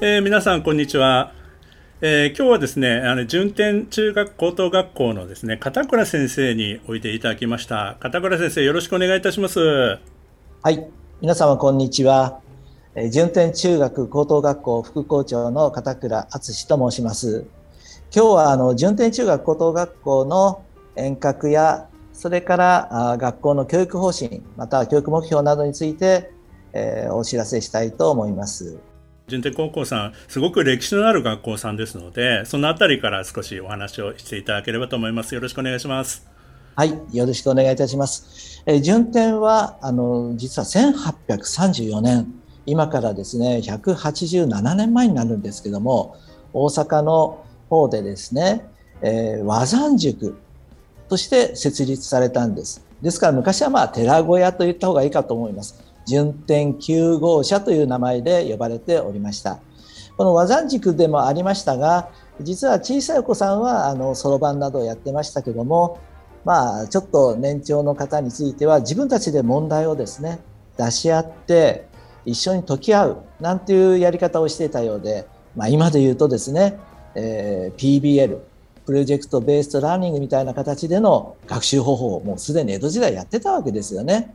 [0.00, 1.32] えー、皆さんこんにちは、
[2.00, 7.96] えー、今日はですねあの順天中学高等学校のですね片倉先生においていただきました。
[7.98, 9.58] 片倉先生よろしくお願いいたします。
[9.58, 10.88] はい。
[11.20, 12.38] 皆様こんにちは。
[12.94, 17.44] え順天中学高等学校副校長の片倉敦と申します。
[18.14, 20.62] 今日はあの順天中学高等学校の
[20.94, 26.30] 遠隔やそれからあ学校の教育方針または教育目標などについて、
[26.72, 28.78] えー、お知らせしたいと思います。
[29.28, 35.34] 順天高校さん、すごく歴史のある学校さんですので、そのあたりから少しお話をしていただければと思います。
[35.34, 36.26] よろしくお願いします。
[36.74, 38.62] はい、よろしくお願いいたします。
[38.64, 42.32] えー、順天は、あの、実は1834年、
[42.64, 46.16] 今からですね、187年前になるんですけども、
[46.54, 48.66] 大阪の方でですね、
[49.02, 50.38] えー、和山塾
[51.08, 52.84] として設立されたんです。
[53.02, 55.87] ですから昔はまあ寺小屋と言った方がいいかと思います。
[56.08, 59.60] 順天9号車という名前で呼ばれておりました。
[60.16, 62.08] この和山塾でもありましたが、
[62.40, 66.00] 実は小さいお子さんはあのそろばんなどをやってましたけども、
[66.44, 70.38] まあ、ちょっと年長の方については自分たちで問題をですね
[70.78, 71.88] 出し合って
[72.24, 75.26] 一緒に解き合うなんていうやり方をしていたようで、
[75.56, 76.78] まあ、今で言うとですね、
[77.14, 78.38] えー、PBL
[78.86, 84.34] プロジェクトベーストラーニングみたいな形での学習方法をもうすでに江戸時代やってたわけですよね。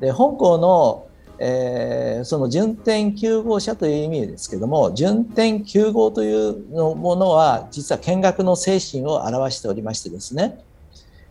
[0.00, 1.06] で本校の、
[1.38, 10.58] えー、その順天9号車という意味ですけども順天9号というのものは実は見学の精神を表しておりましてですね、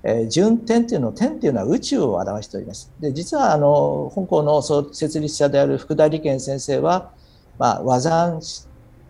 [0.03, 2.91] えー、順天というの天というのは宇宙を表しております。
[3.00, 7.12] で実はあの本校の設立者である福田理賢先生は、
[7.58, 8.40] まあ、和山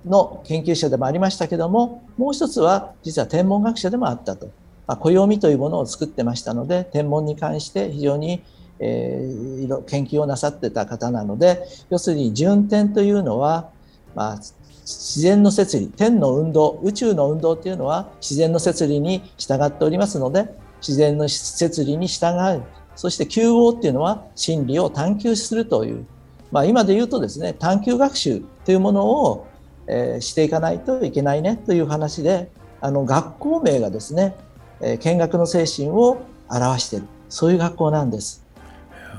[0.05, 4.47] の研究者でもありましたけどももう一つは実は天文学者でもあったと、
[4.87, 8.41] まあ、暦というものを作ってましたので天文に関して非常に
[8.79, 13.69] えー、研究をなさってた方なので要するに順天というのは、
[14.15, 14.35] まあ、
[14.89, 20.49] 自然の摂理天の運動宇宙の運動というのは自然の摂理に従っておりますので
[20.81, 22.63] 自然の摂理に従う。
[22.95, 26.05] そして求応っていうのは真理を探求するという、
[26.51, 29.47] まあ、今で言うとですね探究学習というものを、
[29.87, 32.51] えー、していかないといけないねという話で
[32.81, 34.35] あの学校名がですね、
[34.81, 37.05] えー、見学の精神を表している。
[37.29, 38.43] そういう学校なんです。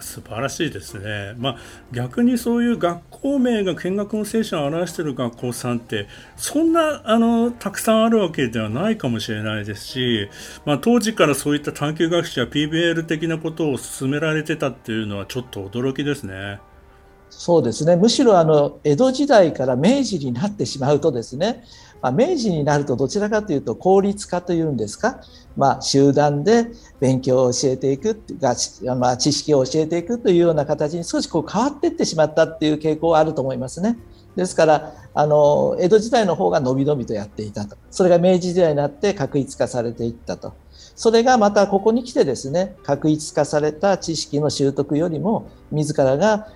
[0.01, 1.35] 素晴らしいですね。
[1.39, 1.57] まあ、
[1.93, 6.07] 逆にそういう学校名が見学の精神を表している学校さんって
[6.37, 10.29] そんなあのたくさんあるわけではないかもしれないですし、
[10.65, 16.61] まあ、当時からそういった探究学習や PBL 的なことを進められてたっていうのはちょっと驚きですね。
[17.31, 21.65] そうですねむしろあの江戸時代から明治になってしまうとですね
[22.03, 25.21] まあ、明治になるとどちらかというと効率化というんですか、
[25.57, 26.69] まあ、集団で
[27.01, 28.55] 勉強を教えていくが、
[28.97, 33.99] まあ、知識を教えていくというような形に少しこう変わっていってしまったっていう傾向はあると思いますね。
[34.37, 37.77] ですからあの江戸時代の方が伸び伸びとやっていたと。
[37.91, 40.55] それが明治時代になって確一化されていったと。
[40.95, 46.47] それがまたここに来てですね確一化された知識の習得よりも自らが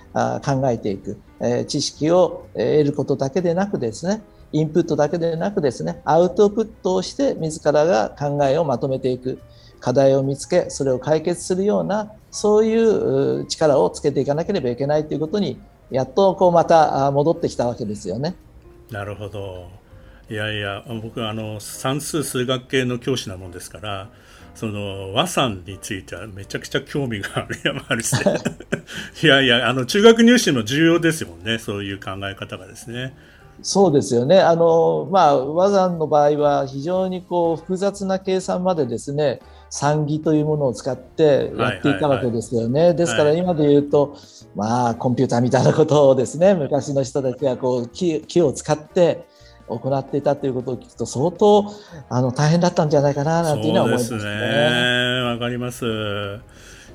[0.45, 1.19] 考えていく、
[1.67, 4.23] 知識を得ることだけでなくですね
[4.55, 9.41] インプットだけでなくですねアウトプットをして自らが考えをまとめていく
[9.81, 15.59] 課題を見つけそれを解決するようなそういう力をつけていかなければいけないということに
[15.91, 18.37] やっとこうまた戻ってきたわけですよね。
[18.91, 19.69] なるほど
[20.31, 24.11] いやいや僕はあの算数数学系の教師なもんですから
[24.55, 28.15] その和さんについてはめちゃくちゃ興味がある山あるし
[29.23, 33.15] いやいやあの中学入試も重要ですもんねそういう考え方がですね。
[33.63, 34.41] そうですよね。
[34.41, 39.41] あの、まあ、和山の場合は非常にこう複雑な計算までですね、
[39.71, 42.95] 算木というものを使ってやっていたわけですよね。
[42.95, 44.17] ですから今で言うと、
[44.55, 49.25] まあ、コンピューターみたいなことをですね、昔の人たちがこう木木を使って
[49.67, 51.73] 行っていたということを聞くと相当
[52.09, 55.23] あの大変だったんじゃないかななんていうのは思いますね。
[55.23, 55.85] わ、かります。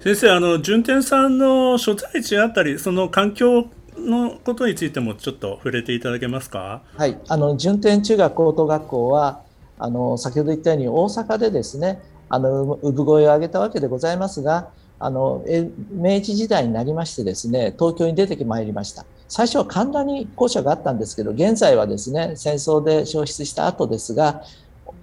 [0.01, 3.65] 先生、あの順天さんの所在地あたり、その環境
[3.99, 6.81] のことについてもちょっと触れていただけますか？
[6.95, 9.41] はい、あの順天中学高等学校は
[9.77, 14.69] あの先ほど言ったように大阪でですね、あの産声を上げたわけでございますが
[14.99, 15.43] あの
[15.91, 19.05] 明治時代になりましてですね東京に出てまいりました。
[19.27, 24.43] 最初は神田に校舎があったんですけど現在はですね戦争で消失した後ですが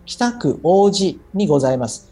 [0.05, 2.11] 北区王子にございます。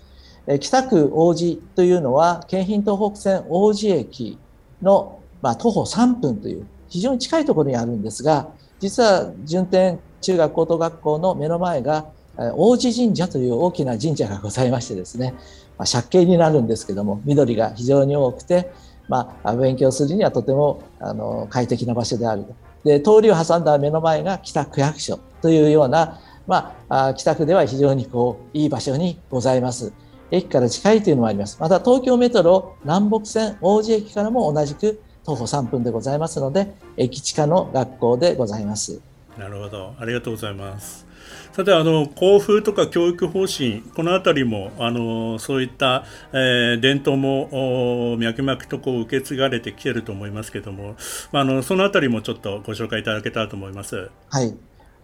[0.60, 4.38] 北区王子というのは京浜東北線王子駅
[4.82, 12.06] の、まあ、徒歩3分という非常に近いところにあるんですが実は順天中学高等学校の目の前が
[12.54, 15.34] 王子神社という大きな神社がございましてですね、
[15.76, 18.70] まあ、借景になるんですけども緑が非常に多くて、
[19.08, 22.54] まあ、勉強するにはとてもあの快適な場所であると。
[22.84, 29.92] で通りを挟んだ目の前が北区役所というような、まあ、北区では非常にこういい場所にございます。
[30.30, 31.58] 駅から近いというのもあります。
[31.60, 39.00] また東京メトロ南北線王子駅からも同じく徒歩3分でございますので、駅地下の学校でございます。
[39.38, 41.06] なるほど、ありがとうございます。
[41.52, 50.96] さてあの校風とか教育方針この辺りもあのそういった、えー、伝統も脈々とこう受け継がれてきていると思いますけれども、
[51.30, 54.10] まあ、あのその辺りもちょっとご紹介いただけたらと思います。
[54.30, 54.54] はい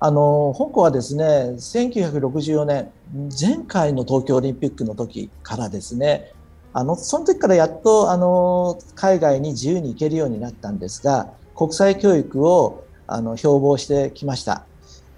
[0.02, 2.90] あの香港はですね1964年
[3.38, 6.32] 前回の東京オリンピックの時からですね
[6.72, 14.64] あのその時からやっとあの海外に自由に行けるようになったんですが国際教育をあの標榜してきました。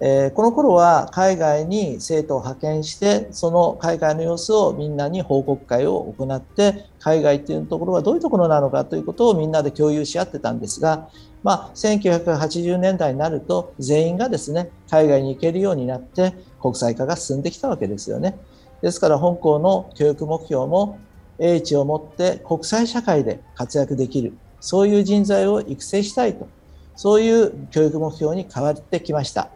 [0.05, 11.07] えー、この頃は海外に生徒を派遣してその海外の様子をみんなに報告会を行って海外っていうところはどういうところなのかということをみんなで共有し合ってたんですが、
[11.41, 18.37] まあ、1980年代になると全員がですね海外に行けるようになって国際化が進んできたわけですよね。
[18.81, 20.99] ですから本校の教育目標も
[21.39, 26.47] 英知を持って国際社会で活躍できるそういう人材を育成したいと
[26.95, 29.49] そういう教育目標に変わってきました。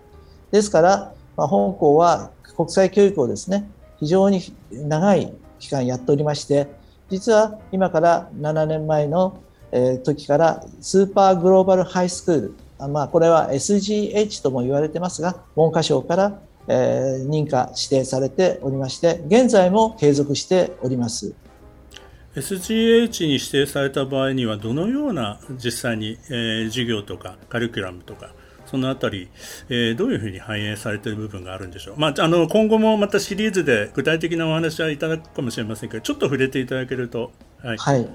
[0.52, 3.70] ですから、まあ、香港は国際教育をですね、
[4.00, 4.42] 非常に
[4.72, 6.68] 長い期間やっておりまして、
[7.10, 9.40] 実は今から7年前の、
[9.72, 16.40] え時からスーパーグローバルハイスクール、あまあ、これは SGH とも言われてますが、文科省から、
[16.70, 21.34] えー、認可指定されておりまして、現在も継続しております。
[22.38, 28.32] SGH に指定された場合にはどのような実際に、えー、授業とかカリキュラムとか
[28.68, 29.30] そのあたり、
[29.70, 37.32] えー、どういうふうに反映されている部分があるんでしょう、まあ、あの今後もまたシリーズで具体的なお話はいただくかもしれませんけどちょっと触れていただけると。
[37.60, 38.08] はい、はい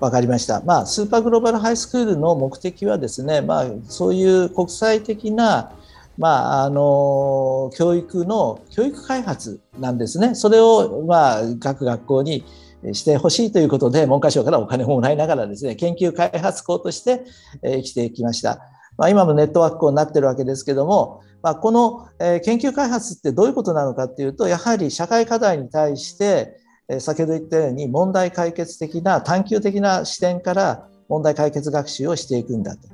[0.00, 0.60] わかりました。
[0.60, 5.72] まあ、スーパーグローバルハイスクールの目的はですね、まあ、そういう国際的な、
[6.16, 10.36] まあ、あの、教育の、教育開発なんですね。
[10.36, 12.44] それを、まあ、各学校に
[12.92, 17.24] してほしいということで、文科省からお金をもらいながらですね、研究開発校として、
[17.62, 18.60] え来てきました。
[18.96, 22.08] まあ、今もネットワーク校になってるわけですけども、まあ、この、
[22.40, 26.56] 研究開発ってどういうことなのかっていうとやはり社会課題に対して、
[27.00, 32.88] 先ほど言ったように問題解決的な探究的な視点から問題解決学習をしていくんだと。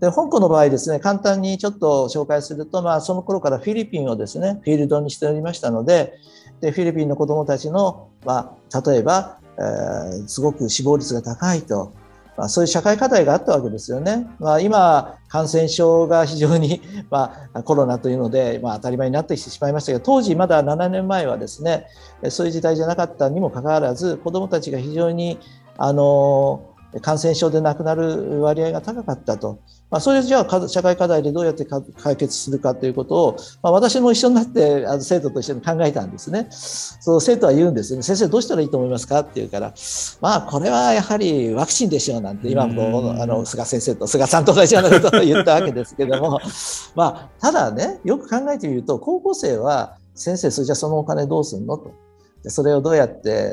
[0.00, 6.14] で香港の場合ですね簡単にちょっと紹介すると、まあ、その頃からフィリピンをですねフィールドにしておりましたので
[6.60, 11.92] でフィリピンの子どもたちの、まあ、例えば、えー、すごく死亡率が高いと
[12.40, 14.26] まあ、そういう社会課題があったわけですよね。
[14.38, 16.80] まあ、今、感染症が非常に、
[17.10, 21.86] まあ、コロナというので、まあ、当たり前になってきてしまいましたけど、当時まだ7年前はですね、
[22.30, 25.38] そういう時代じゃなかったにもかかわらず、子どもたちが非常に
[25.76, 26.62] あの
[27.00, 29.60] 感染症で亡くなる割合が高かったと。
[29.90, 36.46] まあ、それじゃあ社会課題でどうやって解決するかということを、まあ、私も一緒になってあの生徒と一緒に考えたんですね。
[36.50, 38.02] そう生徒は言うんですね。
[38.02, 39.74] 先生どうしたらいいと思いますかって言うから、
[40.20, 46.40] まあこれはやはりワクチンでしょうなんて今もあの菅先生と菅さんと同じようなことを言ったわけですけども、
[46.94, 52.09] まあただね、よく考えてみると高校生は先生それじゃそのお金どうすんのと。
[52.42, 53.50] でそれをどうやって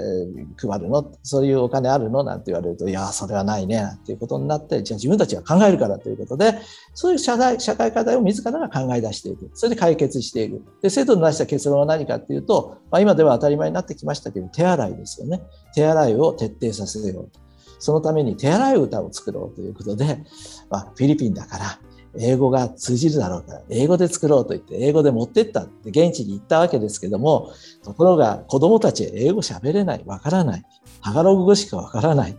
[0.58, 1.12] 配るの？
[1.24, 2.24] そういうお金あるの？
[2.24, 3.84] なんて言われるといやそれはないね。
[3.96, 6.60] っていうことになってじゃあ自分たちが考えるからということで
[6.94, 9.52] そういう社会社会課題を自らが考え出していく。
[9.54, 10.64] それで解決していく。
[10.82, 15.42] で生徒の出した結論は何かっていうと、まあ、今では当たり前になってきましたけど手洗いですよね。
[15.74, 17.30] 手洗いを徹底させよう。
[17.30, 17.40] と
[17.80, 20.24] そのために手洗い歌を作ろうということで、
[20.70, 21.80] まあ、フィリピンだから
[22.20, 27.52] 英語が通じるだろうから、英語で作ろうと言って、英語で持ってったって現地に行ったわけですけども、
[27.84, 30.64] ところが子供たち英語喋れない、わからない。
[31.04, 32.38] タガログ語しかわからない。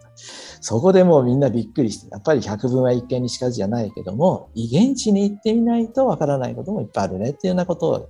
[0.61, 8.09] そこでもうみんなびっくりして、やっぱり百聞は一見にしかずじゃないけども、異現地に行ってみないとわからないこともいっぱいあるねっていうようなことを、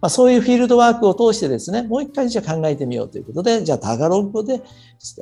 [0.00, 4.62] まあ、そういうフィールドワークを通してですね、もう一回じゃ考えてみようということで、じゃあタガログ語で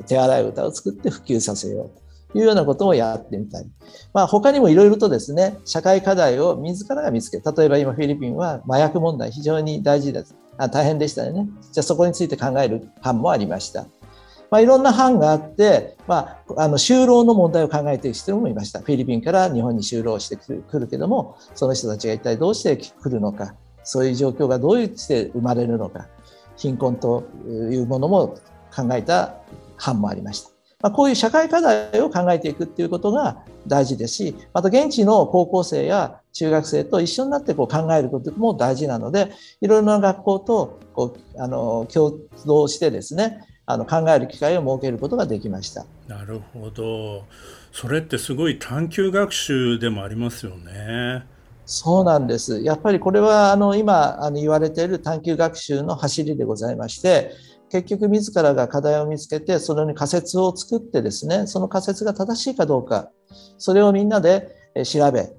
[0.07, 2.02] 手洗い歌を作って普及させようと。
[2.35, 3.67] いうようなことをやってみたい。
[4.13, 10.35] まあ、他にもいろいろとですね、社会課題を自らが見つけ、例えば今フィリピンは麻薬問題非常に大事です。
[10.59, 11.49] あ大変でしたよね。
[11.73, 13.87] じゃあそこについて考える班もありました。
[14.51, 18.81] まあ、いろんな班があって、まあ、あの就労の問題を考えている人もいました。
[18.81, 26.07] フィリピンから日本に就労してくるけども、その人たちが一体どうして来るのか、そういう状況がどうして生まれるのか、
[26.57, 28.35] 貧困というものも
[28.75, 29.37] 考えた
[29.79, 30.52] 班もありました。
[30.83, 45.87] まあ、こういう社会課題を考えていくっていうことが大事ですし、また現地の高校生や中学生と一緒になってこう考えることも大事なので、いろいろな学校とこうあの共同してですね、あの考える機会を設けることができました。
[46.09, 47.25] なるほど。
[47.73, 51.25] それってすごい探究学習でもありますよね。
[51.65, 52.61] そうなんです。
[52.63, 57.31] やっぱりこれはあの今あの言われている探究学習の走りでございまして、
[57.73, 63.11] 結局自らが課題を見つけてそれに仮説を作ってですねその仮説が正しいかどうか
[63.57, 64.55] それをみんなで
[64.85, 65.31] 調べ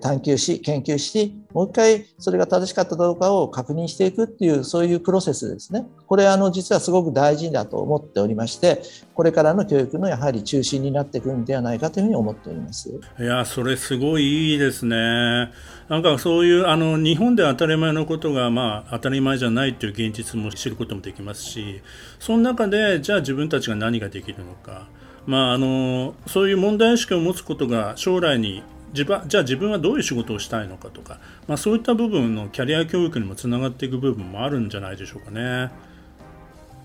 [0.00, 5.86] 探求し研究しもう一回それが正しかったかどうかを確認していくっていうそういうプロセスですね。
[6.06, 8.82] これあの実はすごく大事だと思っておりまして
[9.14, 12.90] これからの教育のやはり中心になっていくんではないかというふうに思っております。
[13.18, 15.52] いやそれすごいいいですね。
[15.88, 21.82] なんかそういうあの日本で当たり前のことがまあ当たり前じゃないっていう現実も知ることもできますし
[22.18, 24.86] その中でじゃあ自分たちが何ができるのか。
[25.24, 28.62] まあ、あのそういう問題意識を持つことが将来に
[28.92, 31.18] 自分じゃあ自分はどういう仕事をしたいのかとか、
[31.48, 35.70] まあ、そういった部分のキャリア教育にもつながっていく部分もあるんじゃないでしょうかね。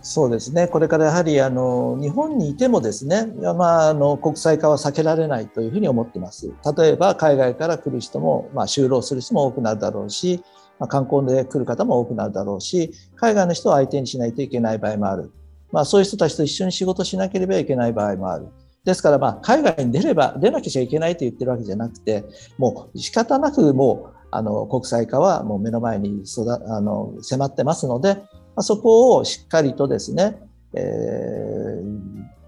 [0.01, 6.53] そうですねこれからやはりあの日本にいてもですね、まあ、あの国際化は避けられないというふうに思っています。
[6.77, 10.41] 例えば海外から来る人も、まあ、就労する人も多くなるだろうし、
[10.79, 15.31] まあ、観光で来る方も多くなるだろうし海外の人を相手にしないといけない場合もある、
[15.71, 18.47] まあ、そういう人たちと一緒に仕事しなければいけない場合もある。
[18.87, 22.23] ですから、まあ、海外に出れば、出なきゃいけないと言ってるわけじゃなくて、
[22.57, 28.21] もう仕方なくもう、あの、国際化はもう目の前に育あの迫ってますので、ま
[28.55, 30.41] あ、そこをしっかりとですね、
[30.73, 32.01] えー、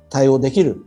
[0.10, 0.86] 対応できる。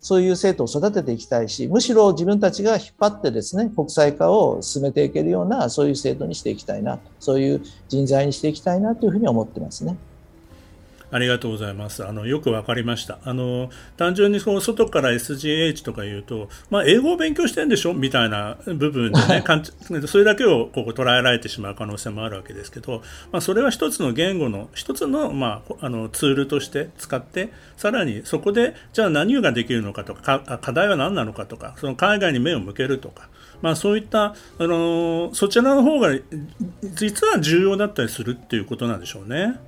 [0.00, 9.96] そういう生徒を育てていきたいし、むしろ自分たちが引っ張ってですね、国際化を進めていけるような、そういう制度にしていきたいな、そういう人材にしていきたいなというふうに思ってますね。
[11.10, 12.06] ありがとうございます。
[12.06, 13.18] あの、よくわかりました。
[13.24, 17.94] あの、単純にその外から SGH とか言うと、まあ、英語を勉強してんでしょ？
[17.94, 19.44] みたいな部分でね、
[20.06, 33.28] それだけをこう捉えられてしまう可能性もあるわけですけど、まあ、それは一つの言語の、一つの、まあ、あの、ツールとして使って、さらにそこで、じゃあ何ができるのかとか、課題は何なのかとか、その海外に目を向けるとか、
[33.62, 36.10] まあ、そういった、あのそちらの方が
[36.82, 39.58] 実は重要だったりするっていうことなんでしょうね。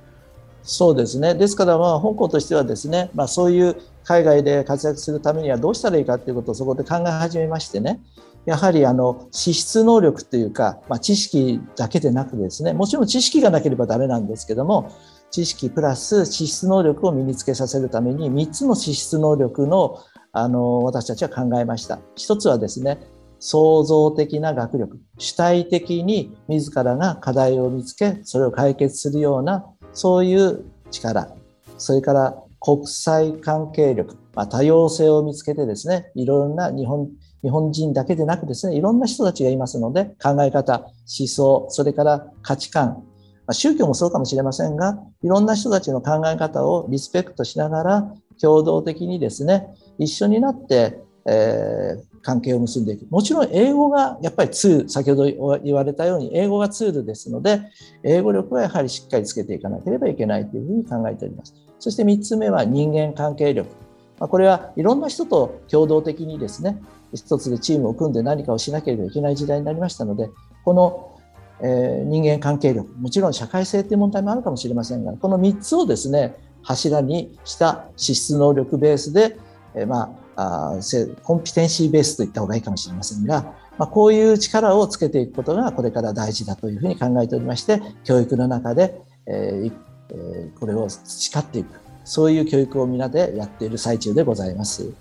[0.69, 1.33] そうですね。
[1.33, 8.01] ですから、まあ、香港としてはですね、まあ、そういう海外で活躍するためにはどうしたらいいかということをそこで考え始めましてね、
[8.45, 14.91] やはりあの資質能力というか、まあ、知識だけでなくですね、もちろん知識がなければダメなんですけども、
[15.31, 19.99] 知識プラス資質能力を身につけさせるために3つの資質能力の
[20.33, 21.99] あの私たちは考えました。
[22.15, 22.99] 一つはですね、
[23.39, 31.29] 創造的な学力、主体的に自らが課題を見つけ、それを解決するようなそういう力、
[31.77, 37.09] それから国際関係力、まあ、多様性を見つけてですね、いろんな日本
[37.43, 43.03] 日本人だけでなくですね、いろんな人たちがいますので、考え方、思想、それから価値観、
[43.45, 49.67] まあ、宗教もそうかもしれませんが、いろんな人たちの考え方をリスペクトしながら、共同的にですね、
[49.97, 53.05] 一緒になって、えー、関係を結んでいく。
[53.09, 57.61] もちろん英語がやっぱりツール、先ほど言われたように英語がツールですので、
[58.03, 61.53] 英語力はやはりしっかりつけていかなければいけないというふうに考えております。
[61.79, 63.69] そして3つ目は人間関係力。
[64.19, 66.81] まこれはいろんな人と共同的にですね、
[67.13, 70.29] 一つでチームを組んで何かをしなければいけない時代になりましたので、
[70.63, 71.17] この
[71.61, 79.37] え人間関係力、もちろん社会性という問題もあるかもしれませんが、この3つをですね、柱にした資質能力ベースで、
[79.73, 80.79] えまあ、あ
[81.23, 91.69] コンピテンシーベースといった方がいいかもしれませんが、まあ、こういう力をつけていくことがこれから大事だというふうに考えておりまして教育の中で、えー、これを培っていく
[92.05, 94.93] そういう教育を皆でやっている最中でございます。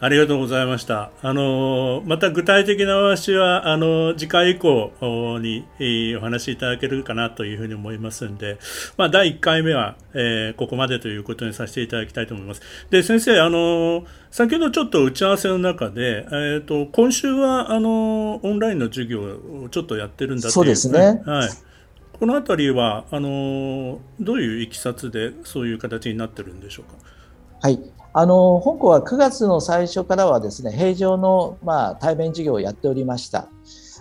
[0.00, 1.10] ありがとうございました。
[1.22, 4.92] あの、また具体的なお話は、あの、次回以降
[5.40, 8.58] に、えお話しいただけるかなというふうに思いますんで、
[8.96, 12.62] まあ、第1回目は、えー、ここまでということにさせていただきたいと思います。
[12.90, 21.22] で、先生、あの、先ほどちょっと打ち合わせの中で、えっ、ー、と、今週は、あの、オンラインの授業をちょっとやってるんだという、そうですね。
[21.26, 21.48] はい。
[22.12, 27.17] このあたりは、あの、どういういきさつでそういう形になってるんでしょうか？
[27.60, 27.80] はい。
[28.14, 33.48] あの香港は9月の最初からはですね平常の、まあ、対面授業をやっておりました。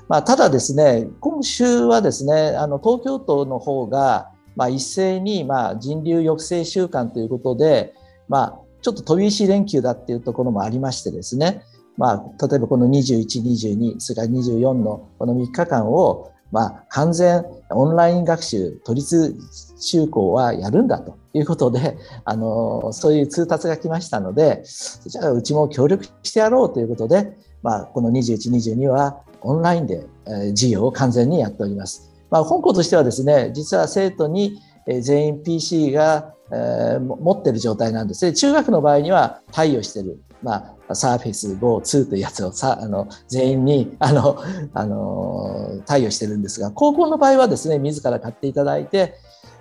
[0.08, 7.94] まあ、ただですね今週はですねあの東京都の方がまあ、一斉にまあ人流抑制週間ということで、
[8.28, 11.62] まあ、ちょっと飛び石連休だっていうところもありましてですね、
[11.96, 19.36] まあ、例えばこの21、22、それから24のこの3日間を、まあ、完全オンライン学習、都立
[19.80, 24.64] 中高はやるんだということで、 あの、そういう通達が来ましたので、
[25.06, 32.12] じゃあうちも協力してやろうということで、まあ、この21、22はオンラインで、えー、授業を完全にやっております。
[32.30, 34.60] まあ、本校としてはですね、実は生徒に
[35.02, 38.34] 全員 PC が、えー、持ってる状態なんですね。
[38.34, 40.20] 中学の場合には貸与してる。
[40.44, 44.42] まあ、サーフェス GO2 というやつをさあの全員にあの
[44.74, 49.16] あの貸与してるんですが高校の場合はですね自ら買っていただいて、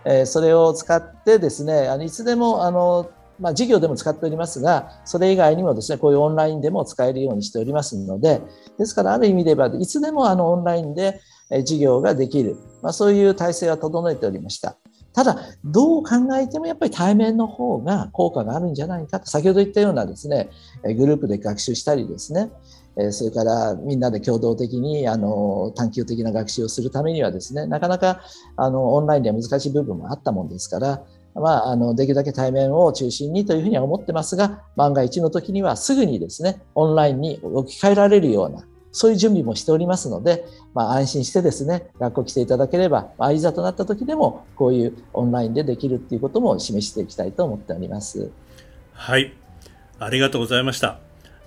[0.04, 8.40] えー、それを使ってですねあのいつでもあのまあ、授業でも使っておりますが、それ以外にもですね、こういうオンラインでも使えるようにしておりますので、
[8.78, 14.78] ですからある意味で言えば、いつでもあのオンラインで授業ができる、まあ、そういう体制は整えておりました。
[15.16, 20.50] ただ、どう考えてもやっぱり対面の方が効果があるんじゃないかと、先ほど言ったようなですね、
[20.98, 22.50] グループで学習したりですね、
[23.12, 28.20] それからみんなで共同的にあの探究的な学習をするためにはですね、なかなか
[28.58, 31.02] あのオンラインでは難しい部分もあったもんですから、
[31.34, 48.30] まあ、あのできるだけ対面を中心にというふうには思ってますが、万が一の時にはすぐにですね、オンラインに置き換えられるような、そういう準備もしておりますので、まあ、安心してですね、学校来ていただければ、まあ、いざとなった時でも、こういうオンラインでできるっていうことも示していきたいと思っております。
[48.94, 49.34] はい。
[49.98, 50.98] ありがとうございました。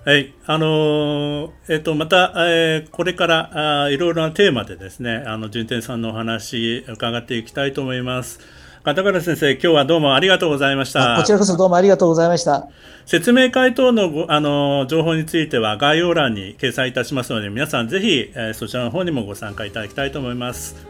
[0.04, 0.32] はい。
[0.46, 8.38] あの、えっ、と、また、えー、これからあいろいろなテーマでですね、あの、順天さんのお話、伺っていきたいと思います。
[8.82, 11.16] 片倉先生、今日はどうもありがとうございました。
[11.18, 12.66] こちらこそどうもありがとうございました。
[13.04, 20.89] 説明会等のあの情報については概要欄に掲載いたしますので、皆さんぜひ、えー、そちらの方にもご参加いただきたいと思います。